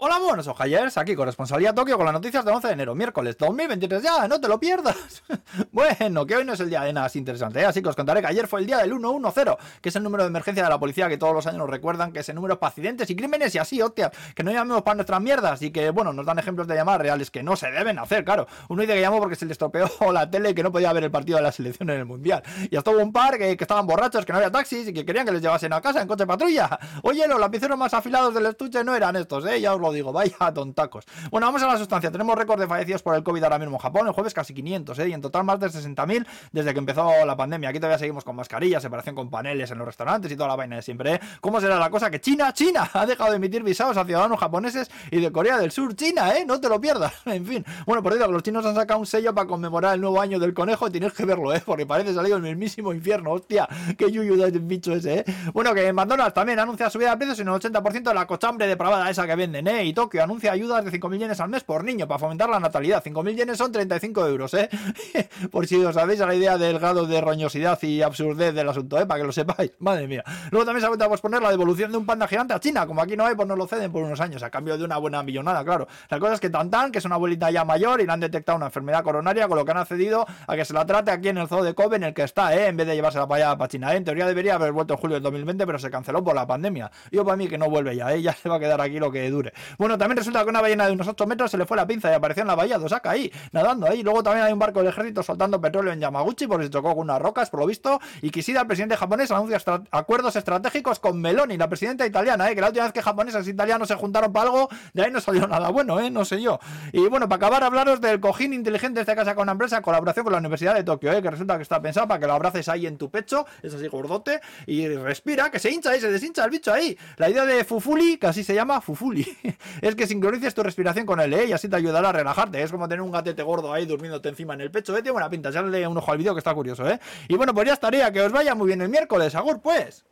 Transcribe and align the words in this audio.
Hola, 0.00 0.20
buenos 0.20 0.46
ojayers, 0.46 0.96
aquí 0.96 1.16
corresponsalía 1.16 1.74
Tokio 1.74 1.96
con 1.96 2.06
las 2.06 2.12
noticias 2.12 2.44
del 2.44 2.54
11 2.54 2.68
de 2.68 2.72
enero, 2.72 2.94
miércoles 2.94 3.36
2023 3.36 4.00
ya, 4.00 4.28
no 4.28 4.40
te 4.40 4.46
lo 4.46 4.60
pierdas. 4.60 4.94
bueno, 5.72 6.24
que 6.24 6.36
hoy 6.36 6.44
no 6.44 6.52
es 6.52 6.60
el 6.60 6.70
día 6.70 6.82
de 6.82 6.92
nada 6.92 7.10
interesante, 7.14 7.58
¿eh? 7.58 7.64
así 7.64 7.82
que 7.82 7.88
os 7.88 7.96
contaré 7.96 8.20
que 8.20 8.28
ayer 8.28 8.46
fue 8.46 8.60
el 8.60 8.66
día 8.66 8.78
del 8.78 8.90
110, 8.90 9.56
que 9.80 9.88
es 9.88 9.96
el 9.96 10.04
número 10.04 10.22
de 10.22 10.28
emergencia 10.28 10.62
de 10.62 10.68
la 10.68 10.78
policía 10.78 11.08
que 11.08 11.18
todos 11.18 11.34
los 11.34 11.48
años 11.48 11.58
nos 11.58 11.68
recuerdan 11.68 12.12
que 12.12 12.20
ese 12.20 12.32
número 12.32 12.60
para 12.60 12.68
accidentes 12.68 13.10
y 13.10 13.16
crímenes 13.16 13.52
y 13.56 13.58
así, 13.58 13.82
hostia, 13.82 14.12
que 14.36 14.44
no 14.44 14.52
llamemos 14.52 14.82
para 14.82 14.94
nuestras 14.94 15.20
mierdas 15.20 15.62
y 15.62 15.72
que, 15.72 15.90
bueno, 15.90 16.12
nos 16.12 16.24
dan 16.24 16.38
ejemplos 16.38 16.68
de 16.68 16.76
llamadas 16.76 17.00
reales 17.00 17.32
que 17.32 17.42
no 17.42 17.56
se 17.56 17.68
deben 17.68 17.98
hacer, 17.98 18.24
claro. 18.24 18.46
Uno 18.68 18.82
dice 18.82 18.94
que 18.94 19.00
llamó 19.00 19.18
porque 19.18 19.34
se 19.34 19.46
le 19.46 19.52
estropeó 19.52 19.90
la 20.12 20.30
tele 20.30 20.50
y 20.50 20.54
que 20.54 20.62
no 20.62 20.70
podía 20.70 20.92
ver 20.92 21.02
el 21.02 21.10
partido 21.10 21.38
de 21.38 21.42
la 21.42 21.50
selección 21.50 21.90
en 21.90 21.98
el 21.98 22.06
mundial. 22.06 22.44
Y 22.70 22.76
hasta 22.76 22.92
hubo 22.92 23.02
un 23.02 23.12
par 23.12 23.36
que, 23.36 23.50
estaban 23.50 23.84
borrachos, 23.84 24.24
que 24.24 24.30
no 24.30 24.38
había 24.38 24.52
taxis 24.52 24.86
y 24.86 24.92
que 24.92 25.04
querían 25.04 25.26
que 25.26 25.32
les 25.32 25.42
llevasen 25.42 25.72
a 25.72 25.80
casa 25.80 26.00
en 26.00 26.06
coche 26.06 26.24
patrulla. 26.24 26.78
Oye, 27.02 27.26
los 27.26 27.40
lapiceros 27.40 27.76
más 27.76 27.92
afilados 27.94 28.32
del 28.32 28.46
estuche 28.46 28.84
no 28.84 28.94
eran 28.94 29.16
estos, 29.16 29.44
¿eh? 29.44 29.60
Ya 29.60 29.74
os 29.74 29.80
lo 29.80 29.87
digo, 29.92 30.12
vaya 30.12 30.36
tacos. 30.74 31.04
Bueno, 31.30 31.46
vamos 31.46 31.62
a 31.62 31.66
la 31.66 31.76
sustancia. 31.76 32.10
Tenemos 32.10 32.36
récord 32.36 32.60
de 32.60 32.66
fallecidos 32.66 33.02
por 33.02 33.14
el 33.14 33.22
COVID 33.22 33.42
ahora 33.44 33.58
mismo 33.58 33.76
en 33.76 33.80
Japón. 33.80 34.06
El 34.06 34.12
jueves 34.12 34.34
casi 34.34 34.54
500, 34.54 34.98
¿eh? 34.98 35.08
Y 35.08 35.12
en 35.12 35.20
total 35.20 35.44
más 35.44 35.60
de 35.60 35.68
60.000 35.68 36.26
desde 36.52 36.72
que 36.72 36.78
empezó 36.78 37.10
la 37.24 37.36
pandemia. 37.36 37.68
Aquí 37.68 37.78
todavía 37.78 37.98
seguimos 37.98 38.24
con 38.24 38.36
mascarillas, 38.36 38.82
separación 38.82 39.14
con 39.14 39.30
paneles 39.30 39.70
en 39.70 39.78
los 39.78 39.86
restaurantes 39.86 40.30
y 40.32 40.36
toda 40.36 40.48
la 40.48 40.56
vaina 40.56 40.76
de 40.76 40.82
siempre, 40.82 41.14
¿eh? 41.14 41.20
¿Cómo 41.40 41.60
será 41.60 41.78
la 41.78 41.90
cosa? 41.90 42.10
Que 42.10 42.20
China, 42.20 42.52
China, 42.52 42.90
ha 42.94 43.06
dejado 43.06 43.30
de 43.30 43.36
emitir 43.36 43.62
visados 43.62 43.96
a 43.96 44.04
ciudadanos 44.04 44.38
japoneses 44.38 44.90
y 45.10 45.20
de 45.20 45.32
Corea 45.32 45.58
del 45.58 45.70
Sur. 45.70 45.94
China, 45.94 46.36
¿eh? 46.36 46.44
No 46.44 46.60
te 46.60 46.68
lo 46.68 46.80
pierdas. 46.80 47.12
en 47.26 47.46
fin. 47.46 47.64
Bueno, 47.86 48.02
por 48.02 48.12
cierto, 48.12 48.30
los 48.30 48.42
chinos 48.42 48.66
han 48.66 48.74
sacado 48.74 49.00
un 49.00 49.06
sello 49.06 49.34
para 49.34 49.46
conmemorar 49.46 49.94
el 49.94 50.00
nuevo 50.00 50.20
año 50.20 50.38
del 50.38 50.54
conejo 50.54 50.88
tienes 50.90 51.12
que 51.12 51.24
verlo, 51.24 51.54
¿eh? 51.54 51.62
Porque 51.64 51.86
parece 51.86 52.14
salido 52.14 52.36
el 52.36 52.42
mismísimo 52.42 52.92
infierno. 52.92 53.32
Hostia, 53.32 53.68
qué 53.96 54.10
yuyu 54.10 54.36
da 54.36 54.46
el 54.46 54.60
bicho 54.60 54.92
ese, 54.92 55.20
¿eh? 55.20 55.24
Bueno, 55.52 55.74
que 55.74 55.92
McDonald's 55.92 56.34
también 56.34 56.58
anuncia 56.58 56.90
subida 56.90 57.10
de 57.10 57.16
precios 57.16 57.40
en 57.40 57.48
el 57.48 57.54
80% 57.54 58.02
de 58.02 58.14
la 58.14 58.26
cochambre 58.26 58.66
depravada 58.66 59.08
esa 59.10 59.26
que 59.26 59.34
venden, 59.34 59.66
¿eh? 59.66 59.77
Y 59.84 59.92
Tokio 59.92 60.22
anuncia 60.22 60.52
ayudas 60.52 60.84
de 60.84 60.92
5.000 60.92 61.18
yenes 61.18 61.40
al 61.40 61.48
mes 61.48 61.64
por 61.64 61.84
niño 61.84 62.08
para 62.08 62.18
fomentar 62.18 62.50
la 62.50 62.58
natalidad. 62.58 63.02
5.000 63.04 63.36
yenes 63.36 63.58
son 63.58 63.70
35 63.70 64.26
euros, 64.26 64.54
¿eh? 64.54 64.68
por 65.50 65.66
si 65.66 65.76
os 65.76 65.94
sabéis 65.94 66.20
a 66.20 66.26
la 66.26 66.34
idea 66.34 66.58
del 66.58 66.78
grado 66.78 67.06
de 67.06 67.20
roñosidad 67.20 67.80
y 67.82 68.02
absurdez 68.02 68.54
del 68.54 68.68
asunto, 68.68 68.98
¿eh? 68.98 69.06
Para 69.06 69.20
que 69.20 69.26
lo 69.26 69.32
sepáis. 69.32 69.72
Madre 69.78 70.08
mía. 70.08 70.24
Luego 70.50 70.64
también 70.64 70.80
se 70.80 70.86
ha 70.86 70.88
vuelto 70.88 71.04
a 71.04 71.08
posponer 71.08 71.42
la 71.42 71.50
devolución 71.50 71.92
de 71.92 71.98
un 71.98 72.06
panda 72.06 72.26
gigante 72.26 72.54
a 72.54 72.60
China. 72.60 72.86
Como 72.86 73.00
aquí 73.00 73.16
no 73.16 73.26
hay, 73.26 73.34
pues 73.34 73.46
no 73.46 73.56
lo 73.56 73.66
ceden 73.66 73.92
por 73.92 74.02
unos 74.02 74.20
años, 74.20 74.42
a 74.42 74.50
cambio 74.50 74.76
de 74.76 74.84
una 74.84 74.98
buena 74.98 75.22
millonada, 75.22 75.64
claro. 75.64 75.86
La 76.08 76.18
cosa 76.18 76.34
es 76.34 76.40
que 76.40 76.50
Tantan, 76.50 76.90
que 76.90 76.98
es 76.98 77.04
una 77.04 77.14
abuelita 77.16 77.50
ya 77.50 77.64
mayor 77.64 78.00
y 78.00 78.06
le 78.06 78.12
han 78.12 78.20
detectado 78.20 78.56
una 78.56 78.66
enfermedad 78.66 79.02
coronaria, 79.02 79.48
con 79.48 79.58
lo 79.58 79.64
que 79.64 79.70
han 79.70 79.78
accedido 79.78 80.26
a 80.46 80.56
que 80.56 80.64
se 80.64 80.74
la 80.74 80.86
trate 80.86 81.10
aquí 81.10 81.28
en 81.28 81.38
el 81.38 81.48
zoo 81.48 81.62
de 81.62 81.74
Kobe, 81.74 81.96
en 81.96 82.04
el 82.04 82.14
que 82.14 82.22
está, 82.22 82.54
¿eh? 82.54 82.66
En 82.66 82.76
vez 82.76 82.86
de 82.86 82.94
llevársela 82.94 83.26
para 83.26 83.48
allá, 83.48 83.58
para 83.58 83.68
China, 83.68 83.92
¿eh? 83.92 83.96
En 83.96 84.04
teoría 84.04 84.26
debería 84.26 84.54
haber 84.54 84.72
vuelto 84.72 84.94
en 84.94 85.00
julio 85.00 85.14
del 85.14 85.22
2020, 85.22 85.66
pero 85.66 85.78
se 85.78 85.90
canceló 85.90 86.22
por 86.22 86.34
la 86.34 86.46
pandemia. 86.46 86.90
Yo 87.10 87.24
para 87.24 87.36
mí 87.36 87.48
que 87.48 87.58
no 87.58 87.68
vuelve 87.70 87.96
ya, 87.96 88.12
¿eh? 88.12 88.22
Ya 88.28 88.32
se 88.34 88.48
va 88.48 88.56
a 88.56 88.60
quedar 88.60 88.80
aquí 88.80 88.98
lo 88.98 89.10
que 89.10 89.30
dure. 89.30 89.52
Bueno, 89.76 89.98
también 89.98 90.16
resulta 90.16 90.42
que 90.42 90.50
una 90.50 90.60
ballena 90.60 90.86
de 90.86 90.92
unos 90.92 91.08
8 91.08 91.26
metros 91.26 91.50
se 91.50 91.58
le 91.58 91.66
fue 91.66 91.76
la 91.76 91.86
pinza 91.86 92.10
y 92.10 92.14
apareció 92.14 92.42
en 92.42 92.48
la 92.48 92.54
bahía 92.54 92.78
de 92.78 92.84
Osaka 92.84 93.10
ahí, 93.10 93.30
nadando 93.52 93.86
ahí. 93.86 94.02
Luego 94.02 94.22
también 94.22 94.46
hay 94.46 94.52
un 94.52 94.58
barco 94.58 94.80
del 94.80 94.88
ejército 94.88 95.22
soltando 95.22 95.60
petróleo 95.60 95.92
en 95.92 96.00
Yamaguchi 96.00 96.46
porque 96.46 96.64
se 96.64 96.70
chocó 96.70 96.94
con 96.94 97.00
unas 97.00 97.20
rocas, 97.20 97.50
por 97.50 97.60
lo 97.60 97.66
visto. 97.66 98.00
Y 98.22 98.30
Kishida, 98.30 98.62
el 98.62 98.66
presidente 98.66 98.96
japonés, 98.96 99.30
anuncia 99.30 99.58
acuerdos 99.90 100.36
estratégicos 100.36 100.98
con 100.98 101.20
Meloni, 101.20 101.56
la 101.56 101.68
presidenta 101.68 102.06
italiana, 102.06 102.50
¿eh? 102.50 102.54
que 102.54 102.60
la 102.60 102.68
última 102.68 102.84
vez 102.84 102.92
que 102.92 103.02
japoneses 103.02 103.46
e 103.46 103.50
italianos 103.50 103.88
se 103.88 103.94
juntaron 103.94 104.32
para 104.32 104.46
algo, 104.46 104.68
de 104.92 105.04
ahí 105.04 105.10
no 105.10 105.20
salió 105.20 105.46
nada 105.46 105.70
bueno, 105.70 106.00
¿eh? 106.00 106.10
no 106.10 106.24
sé 106.24 106.40
yo. 106.40 106.58
Y 106.92 107.00
bueno, 107.08 107.28
para 107.28 107.36
acabar, 107.36 107.64
hablaros 107.64 108.00
del 108.00 108.20
cojín 108.20 108.52
inteligente 108.52 108.96
de 108.96 109.00
esta 109.02 109.16
casa 109.16 109.34
con 109.34 109.42
una 109.42 109.52
empresa 109.52 109.82
colaboración 109.82 110.24
con 110.24 110.32
la 110.32 110.38
Universidad 110.38 110.74
de 110.74 110.84
Tokio, 110.84 111.12
¿eh? 111.12 111.22
que 111.22 111.30
resulta 111.30 111.56
que 111.56 111.62
está 111.62 111.80
pensado 111.80 112.08
para 112.08 112.20
que 112.20 112.26
lo 112.26 112.32
abraces 112.34 112.68
ahí 112.68 112.86
en 112.86 112.98
tu 112.98 113.10
pecho, 113.10 113.46
es 113.62 113.74
así 113.74 113.86
gordote, 113.88 114.40
y 114.66 114.88
respira, 114.88 115.50
que 115.50 115.58
se 115.58 115.70
hincha 115.70 115.96
y 115.96 116.00
se 116.00 116.10
deshincha 116.10 116.44
el 116.44 116.50
bicho 116.50 116.72
ahí. 116.72 116.96
La 117.16 117.30
idea 117.30 117.44
de 117.44 117.64
Fufuli, 117.64 118.18
que 118.18 118.26
así 118.26 118.44
se 118.44 118.54
llama 118.54 118.80
Fufuli, 118.80 119.26
es 119.80 119.94
que 119.94 120.06
sincronices 120.06 120.54
tu 120.54 120.62
respiración 120.62 121.06
con 121.06 121.20
él, 121.20 121.34
¿eh? 121.34 121.46
y 121.46 121.52
así 121.52 121.68
te 121.68 121.76
ayudará 121.76 122.10
a 122.10 122.12
relajarte. 122.12 122.62
Es 122.62 122.70
como 122.70 122.88
tener 122.88 123.02
un 123.02 123.10
gatete 123.10 123.42
gordo 123.42 123.72
ahí 123.72 123.86
durmiéndote 123.86 124.28
encima 124.28 124.54
en 124.54 124.62
el 124.62 124.70
pecho. 124.70 124.96
¿eh? 124.96 125.02
Tiene 125.02 125.12
buena 125.12 125.30
pinta. 125.30 125.50
Echarle 125.50 125.86
un 125.86 125.96
ojo 125.96 126.12
al 126.12 126.18
vídeo 126.18 126.34
que 126.34 126.38
está 126.38 126.54
curioso, 126.54 126.88
¿eh? 126.88 126.98
Y 127.28 127.36
bueno, 127.36 127.54
pues 127.54 127.66
ya 127.66 127.74
estaría. 127.74 128.12
Que 128.12 128.22
os 128.22 128.32
vaya 128.32 128.54
muy 128.54 128.68
bien 128.68 128.80
el 128.82 128.88
miércoles. 128.88 129.34
Agur, 129.34 129.60
pues. 129.60 130.04